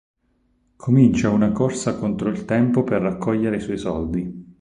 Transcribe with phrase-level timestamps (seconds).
[0.77, 4.47] Comincia una corsa contro il tempo per raccogliere i suoi soldi.